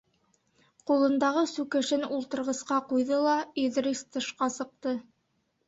Ҡулындағы 0.91 1.43
сүкешен 1.51 2.07
ултырғысҡа 2.17 2.79
ҡуйҙы 2.89 3.21
ла, 3.29 3.37
Иҙрис 3.67 4.05
тышҡа 4.17 4.51
сыҡты. 4.59 4.99